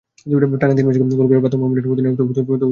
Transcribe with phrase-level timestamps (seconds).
[0.61, 2.61] টানা তিন ম্যাচে গোল করেও ব্রাত্য মোহামেডানের অধিনায়ক তৌহিদুল আলম সবুজ।